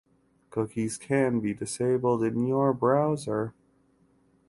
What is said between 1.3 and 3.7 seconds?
be disabled in your browser.